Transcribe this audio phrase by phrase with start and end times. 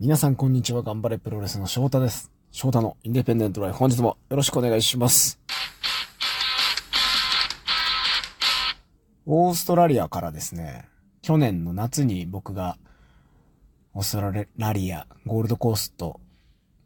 [0.00, 0.82] 皆さんこんにちは。
[0.82, 2.30] 頑張れプロレスの翔太です。
[2.52, 3.78] 翔太のインディペンデントライフ。
[3.78, 5.40] 本日もよろしくお願いします。
[9.26, 10.88] オーストラリアからですね、
[11.20, 12.78] 去年の夏に僕が
[13.92, 16.20] オーストラリア、ゴールドコースト、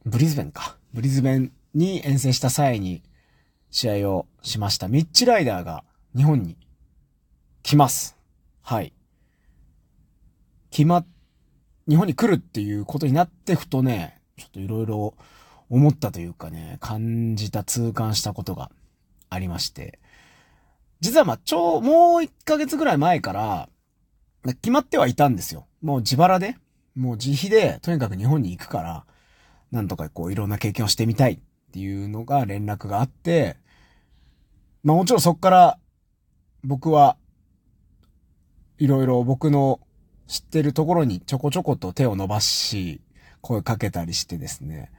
[0.06, 0.78] ブリズベンか。
[0.94, 3.02] ブリズベンに遠征した際に
[3.70, 4.88] 試合をしました。
[4.88, 5.84] ミッチライダーが
[6.16, 6.56] 日本に
[7.62, 8.16] 来ます。
[8.62, 8.94] はい。
[10.70, 11.06] 決まっ、
[11.88, 15.14] 日本に来るっていうことになってふとね、ちょっといろいろ
[15.68, 18.70] 思ったというかね、感じた、痛感したことが
[19.30, 19.98] ありまして。
[21.00, 23.68] 実はまあ、ちょ、もう1ヶ月ぐらい前から、
[24.44, 25.66] 決まってはいたんですよ。
[25.80, 26.56] もう自腹で、
[26.94, 29.06] もう自費で、とにかく日本に行くから、
[29.70, 31.38] なんとかこういろんな経験をしてみたいっ
[31.72, 33.56] ていうのが連絡があって、
[34.84, 35.78] まあもちろんそっから、
[36.64, 37.16] 僕は、
[38.78, 39.80] いろいろ僕の
[40.26, 43.00] 知ってるところにちょこちょこと手を伸ばし、
[43.40, 44.90] 声かけたりしてですね、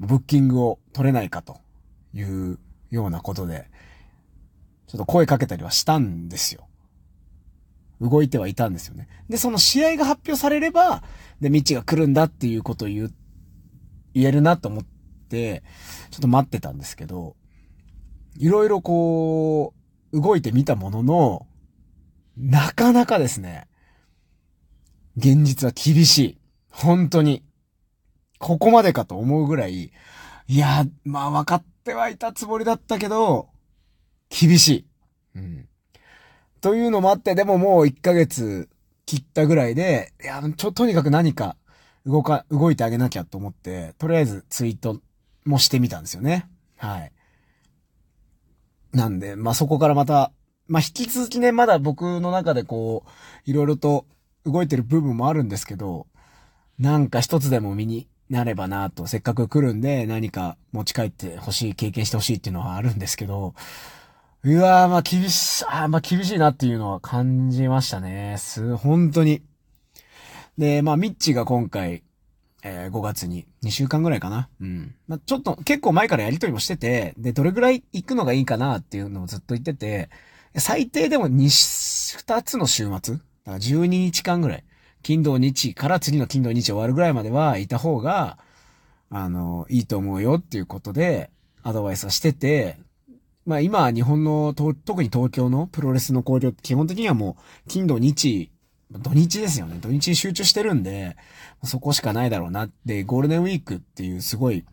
[0.00, 1.58] ブッキングを取れないかと
[2.14, 2.58] いう
[2.90, 3.68] ようなことで、
[4.86, 6.68] ちょっと声かけたりはしたんですよ。
[8.00, 9.08] 動いてはいたんですよね。
[9.28, 11.02] で、その試合が発表されれば、
[11.40, 13.14] で、ミッチが来るんだっていうことを言う、
[14.14, 14.84] 言えるなと思っ
[15.28, 15.62] て、
[16.10, 17.36] ちょっと待ってたんですけど、
[18.38, 19.74] いろいろこ
[20.12, 21.46] う、動いてみたものの、
[22.36, 23.66] なかなかですね、
[25.16, 26.38] 現実は厳しい。
[26.70, 27.42] 本当に。
[28.38, 29.92] ここまでかと思うぐらい、
[30.46, 33.48] いや、まあ分かってはいたつもりだったけど、
[34.28, 34.86] 厳しい。
[35.36, 35.68] うん。
[36.60, 38.68] というのもあって、でももう1ヶ月
[39.06, 41.56] 切ったぐらいで、いや、ちょ、とにかく何か
[42.04, 45.00] 動か、動いてあげなきゃと思って、とりあえずツイート
[45.44, 46.48] もしてみたんですよね。
[46.76, 47.12] はい。
[48.92, 50.32] なんで、まあ、そこからまた、
[50.68, 54.06] まあ、引き続きね、まだ僕の中でこう、いろいろと
[54.44, 56.06] 動いてる部分もあるんですけど、
[56.78, 63.54] なんか一つでも身になればなと、せっかく来るんで何か持ち帰ってほしい、経験してほしいっていうのはあるんですけど、
[64.42, 68.36] うわー、ま厳し、あま厳しいなっていうのは感じましたね。
[68.38, 69.42] す、本当に。
[70.58, 72.02] で、まあミッチが今回、
[72.62, 74.48] えー5月に2週間ぐらいかな。
[74.60, 74.94] うん。
[75.08, 80.10] まあちょっと結構前からやりとりもしてて、で、どれぐらい行くのがいいかなっていうのをずっと言ってて、
[80.58, 81.44] 最低でも 2,
[82.26, 83.16] 2つの週末？
[83.16, 84.64] だから12日間ぐらい。
[85.02, 88.38] 金土日から次の金土日終わるぐらいまではいた方が、
[89.08, 91.30] あの、いいと思うよっていうことで、
[91.62, 92.76] アドバイスはしてて、
[93.44, 98.50] まあ今、日本の、特に東京のプロレスの交流って基本的にはもう、金土日、
[98.90, 99.78] 土日ですよね。
[99.80, 101.16] 土日に集中してるんで、
[101.62, 104.64] そこしかないだろうなって、ゴールデンウィークっていうすごい、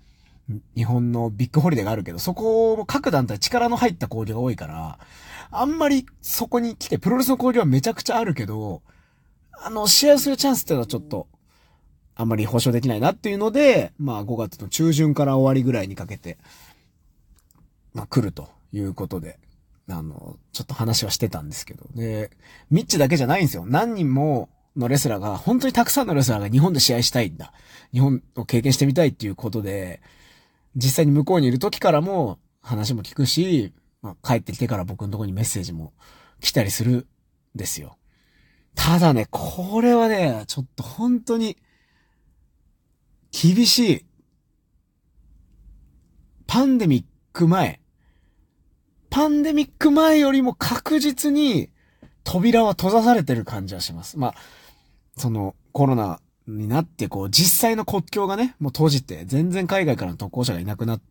[0.76, 4.98] 日本のビッグホリデーがあるけど、そこも各団体力の入った興行が多いから、
[5.56, 8.82] あんまりそこに来て、プロレスの興行はめちゃくちゃあるけど、
[9.64, 11.28] あの、試合するチャンスっていうのはちょっと、
[12.16, 16.38] あんまり保証できないなっていうので、まあ5月の中旬から終わりぐらいにかけて、
[17.94, 19.40] まあ来るということで、
[19.90, 21.86] あの、ちょっと話はしてたんですけど。
[21.96, 22.32] で、
[22.70, 23.66] ミッチだけじゃないんですよ。
[23.68, 27.52] 何人ものレスラーが、本当にたくさんのレスラーが日本で試合したいんだ。
[27.92, 30.02] 日本を経験してみたいっていうことで、
[30.76, 33.74] 実際に向こうにいる時からも話も聞くし、
[34.24, 35.94] 帰ってきてから僕のとこにメッセージも
[36.42, 37.06] 来たりするん
[37.56, 37.98] ですよ。
[38.76, 41.58] ただね、これはね、ちょっと本当に、
[43.32, 44.06] 厳しい。
[46.48, 47.80] パンデミック前。
[49.10, 51.70] パンデミック前よりも確実に
[52.24, 54.18] 扉は閉ざされてる感じはします。
[54.18, 54.36] まあ、
[55.18, 61.02] そのコロナになってこう実際の国境がね、もう閉じて全然海外からの渡航者がいなくなっ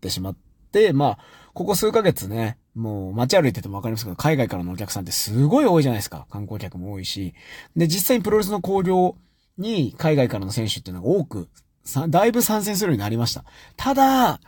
[0.00, 0.45] てしまって、
[0.92, 1.18] まあ、
[1.54, 6.26] ここ数ヶ月ね、もう街歩いててもわかりますけど、海外からのお客さんってすごい多いじゃないですか。
[6.30, 7.34] 観光客も多いし。
[7.76, 9.16] で、実際にプロレスの興行
[9.56, 11.48] に海外からの選手っていうのが多く、
[12.08, 13.44] だいぶ参戦するようになりました。
[13.76, 14.40] ただ、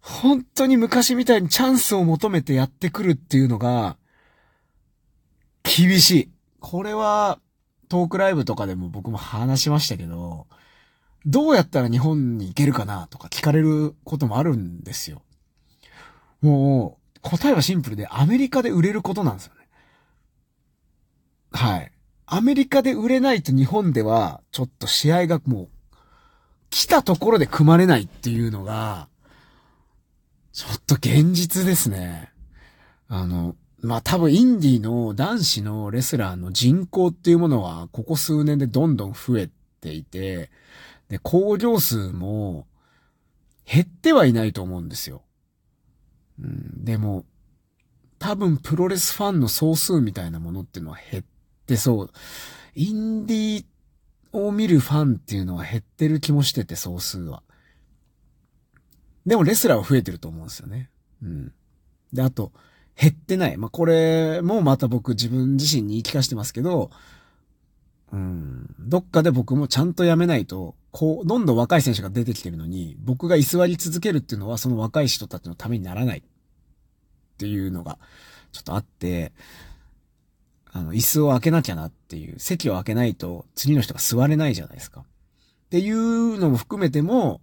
[0.00, 3.96] 本当に昔みたいにチャンスを求めてやってくるっていうのが、
[5.62, 6.30] 厳しい。
[6.60, 7.38] これは、
[7.88, 10.46] トークライブとかでも僕も話しましたけど、
[11.26, 15.22] どうやったら日本に行けるかなとか聞かれることもあるんですよ。
[16.44, 19.66] もう、答えはシンプルで、アメリカで売れることなんですよね。
[21.52, 21.90] はい。
[22.26, 25.68] アメリカで売れないと日本では、ちょっと試合がもう、
[26.68, 29.08] 来たところで組まれないっていうのが、
[30.52, 32.30] ちょっと現実ですね。
[33.08, 39.50] あの、まあ、多分インディの男子のレスラーの人口っていうものは、ここ数年でどんどん増え
[39.80, 40.50] ていて、
[41.08, 42.66] で、工業数も
[43.64, 45.22] 減ってはいないと思うんですよ。
[46.40, 47.24] うん、でも、
[48.18, 51.24] 多分プロレスファンの総数みたいなものっていうのは減っ
[51.66, 52.10] てそう。
[52.74, 53.64] インディ
[54.32, 57.42] を見るファンっていうのは減ってる気もしてて、総数は。
[59.26, 60.90] でもレスラーは増えてると思うんですよね。
[61.22, 61.52] うん。
[62.12, 62.52] で、あと、
[62.96, 63.56] 減ってない。
[63.56, 66.90] まあ、これもまた僕自分自身に言い聞かせてますけど、
[68.14, 76.22] うん、どっかで僕もちゃんとやめないと、こう、どんどん若い選手が出てきてるのに、僕が居座り続けるっていうのはその若い人たちのためにならないっ
[77.38, 77.98] ていうのが
[78.52, 79.32] ちょっとあって、
[80.70, 85.00] あの、椅子を開けなきゃなっていう、席を開けないと次の人が座れないじゃないですか。
[85.00, 85.04] っ
[85.70, 87.40] ていうのも含めても、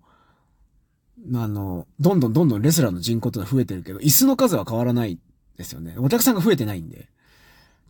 [1.35, 5.19] あの、どんどんどんどんレスラーの人口って増えてるけど、椅子の数は変わらない
[5.57, 5.95] ですよね。
[5.97, 7.09] お客さんが増えてないんで。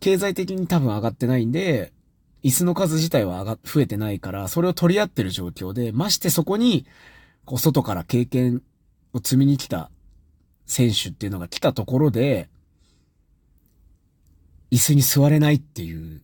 [0.00, 1.92] 経済的に多分上がってないんで、
[2.42, 6.86] 椅子の数自体は上が、増えてないから、それを取り合ってる状況で、ましてそこに、
[7.44, 8.62] こう、外から経験
[9.12, 9.90] を積みに来た
[10.66, 12.48] 選手っていうのが来たところで、
[14.70, 16.22] 椅子に座れないっていう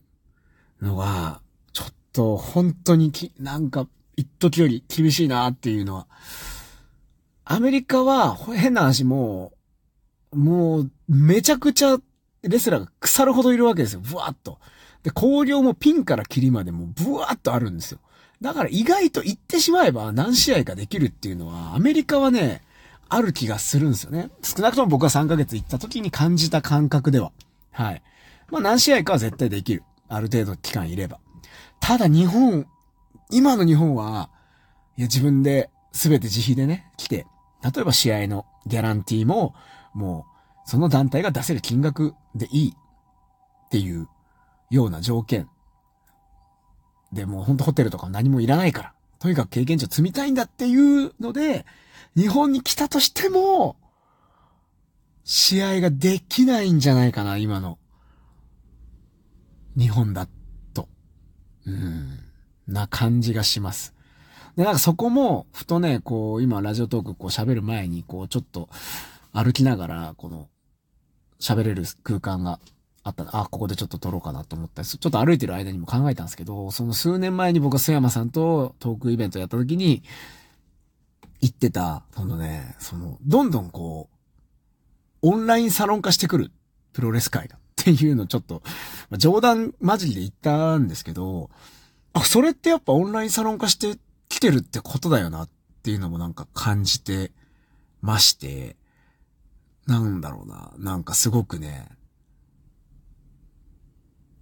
[0.81, 6.07] のは、ちょっと本当にき、なんか、一時より厳しいなっていうのは、
[7.45, 9.53] アメリカは変な話も
[10.31, 11.97] もう、めちゃくちゃ
[12.43, 14.01] レスラーが腐るほどいるわけですよ。
[14.01, 14.59] ブワーっと。
[15.03, 17.99] で、工業もピンからキリまでもブワーっとあるんですよ。
[18.41, 22.61] だから意外と言ってしまえば何試合かできるっていうのは、アメリカはね、
[23.09, 24.29] ある気がするんですよね。
[24.43, 27.31] 少なくとも僕は3ヶ月行った時に感じた感覚では。
[27.71, 28.01] はい。
[28.49, 29.83] まあ何試合かは絶対できる。
[30.07, 31.19] ある程度期間いれば。
[31.79, 32.67] ただ日本、
[33.31, 34.29] 今の日本は、
[34.97, 37.25] いや自分で全て自費でね、来て、
[37.63, 39.55] 例えば試合のギャランティーも、
[39.93, 40.25] も
[40.65, 44.07] う、その団体が出せる金額でいいっていう
[44.69, 45.49] ような条件。
[47.11, 51.65] で、もうほんとホテルとか何もいらないから、とにかく経験値を積みたいんだっていうので、
[52.15, 53.77] 日本に来たとしても、
[55.23, 57.77] 試合ができないんじゃないかな、今の。
[59.77, 60.27] 日本だ
[60.73, 60.89] と。
[61.65, 62.19] うん。
[62.67, 63.93] な感じがします。
[64.55, 68.69] で、なんかそこも、ふとね、こう、今ラジオトークこう喋る前に、こう、ちょっと、
[69.31, 70.49] 歩きながら、この、
[71.39, 72.59] 喋れる空間が
[73.03, 80.03] あったあ、ここでちょっと撮ろうかなと思ったり、ちょっと歩いてる間にも考えたんですけど、その数年前に僕は須山さんとトークイベントやった時に、
[81.41, 86.51] 言ってた、そのね、その、どんどんこう、オンラインサロン化してくる、
[86.93, 87.57] プロレス界が。
[87.57, 88.61] っていうのちょっと、
[89.17, 91.49] 冗談マジで言ったんですけど、
[92.11, 93.97] あ、それってやっぱオンラインサロン化して
[94.27, 95.49] きてるってことだよなっ
[95.83, 97.31] ていうのもなんか感じて
[98.01, 98.75] まして、
[99.87, 100.73] なんだろうな。
[100.77, 101.87] なんかすごくね、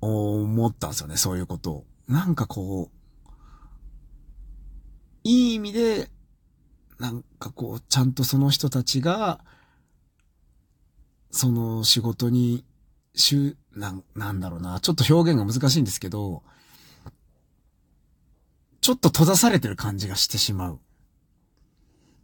[0.07, 1.85] 思ったんですよね、そういうことを。
[2.07, 2.97] なんかこう、
[5.23, 6.09] いい意味で、
[6.99, 9.43] なんかこう、ちゃんとその人たちが、
[11.31, 12.65] その仕事に、
[13.13, 14.79] しゅ、な、なんだろうな。
[14.79, 16.43] ちょっと表現が難しいんですけど、
[18.81, 20.79] ちょっと閉ざされてる感じがしてしまう。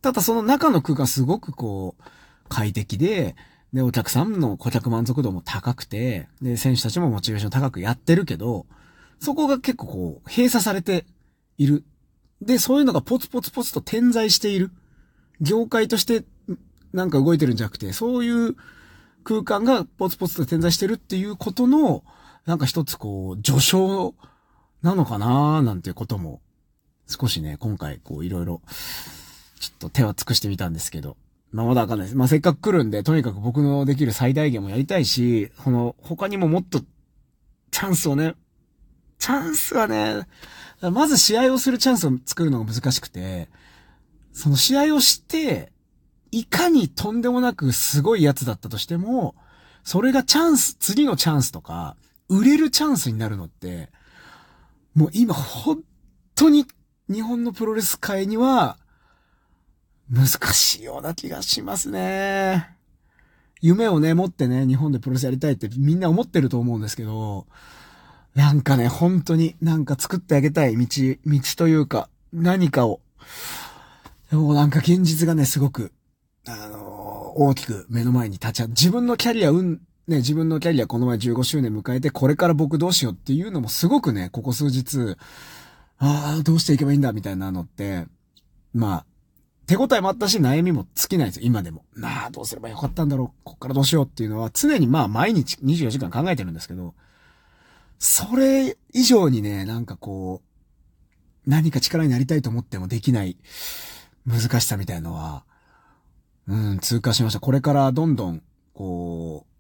[0.02, 2.04] ただその中の空間すごくこう、
[2.50, 3.36] 快適で、
[3.74, 8.68] で、お客さんの顧客満足度も高くて、で、選手たちもモチベーション高くやってるけど、
[9.20, 11.06] そこが結構こう、閉鎖されて
[11.58, 11.84] いる。
[12.42, 14.72] で、そういうのがポツポツポツと点在している。
[15.42, 16.24] 業界として
[16.94, 18.56] なんか動いてるんじゃなくて、そういう
[19.24, 22.04] 空間がポツポツと点在してるっていうことの、
[22.46, 24.14] なんか一つこう、序章
[24.84, 26.42] なのかなーなんていうことも、
[27.08, 28.62] 少しね、今回こういろいろ、
[29.60, 31.18] ちょっと手は尽くしてみたんですけど、
[31.54, 32.18] まあ、まだわかんないです。
[32.18, 36.82] まあ、せっかく来るんで、とにかく僕のできる最大限もやりたいし、この、他にももっと、
[37.72, 38.36] チャンスをね、
[39.20, 40.28] チャンスはね、
[40.82, 43.50] まず試合をするチャンスを作るのが難しくて、
[44.34, 45.72] その試合をして、
[46.32, 49.36] いかにとんでもなくすごいやつだったとしても、
[49.84, 51.96] それがチャンス、次のチャンスとか、
[52.28, 53.92] 売れるチャンスになるのって、
[54.96, 55.84] もう今本
[56.34, 56.66] 当に
[57.10, 58.78] 日本のプロレス界には、
[60.14, 62.70] 難しいような気がしますね。
[63.62, 67.48] 夢をね、持ってね、日本でプロレスやりたいってみんな思ってると思うんですけど、
[68.36, 70.86] なんかね、本当になんか作ってあげたい道、
[71.26, 73.00] 道というか、何かを。
[74.30, 75.92] でもなんか現実がね、すごく、
[76.48, 78.70] あのー、大きく目の前に立ち会う。
[78.70, 85.16] 自分のキャリア、うん、ね、自分のキャリアこの前15周年迎えて、これから僕どうしようっていうのもすごくね、ここ数日、
[85.98, 88.06] ああ、どうしていけばいいんだみたいなのって、
[88.74, 89.06] まあ、
[89.66, 91.86] 手応えもあったし、悩みも尽きないですよ、今でも。
[91.96, 96.94] なあ、どうすればよかったんだろう、こっからどうしようっていうのは、常にまあ、毎日24時間考えてるんですけど、
[98.00, 100.42] それ以上にね、なんかこ
[101.46, 103.38] う、何か力になりたいと思ってもできない
[104.26, 105.44] 難しさみたいのは、
[106.48, 107.40] うん、通過しました。
[107.40, 108.42] これからどんどん、
[108.74, 109.54] こう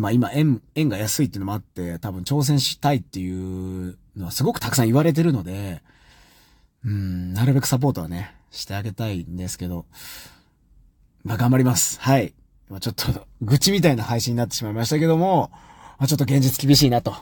[0.00, 3.30] まあ今円、円が安いっていうのもあって、多分挑戦したいってい
[3.88, 5.82] うのはすごくたくさん言われてるので、
[6.84, 9.86] うん、なるべくサポートはね、してあげたいんですけど、
[11.24, 12.00] まあ頑張ります。
[12.00, 12.34] はい。
[12.68, 15.50] まあちょっと、愚痴みたいな配信になってしまいましたけども、
[15.98, 17.14] まあちょっと現実厳しいなと、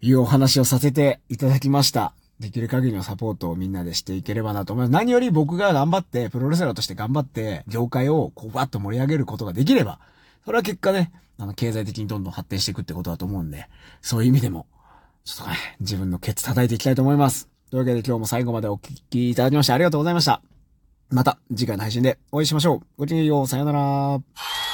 [0.00, 2.12] いうお話をさせていただきました。
[2.38, 4.92] できる限りのサポートをみんなでしていければなと思います。
[4.92, 10.00] 何より僕が頑張って、プロレスラーとして頑張って、業界をこうバッと盛り上げることができれば、
[10.44, 13.68] それは結果ね、あの、経済的にどんどん発展していくってことだと思うんで、
[14.02, 14.66] そういう意味でも、
[15.24, 17.55] ちょっとね、自分のケツ叩いていきたいと思います。
[17.70, 20.40] というわけで今日も最後までお聴きいただきましてありがとうございました。
[21.10, 22.80] また次回の配信でお会いしましょう。
[22.98, 23.46] ごきげんよう。
[23.46, 24.65] さよなら。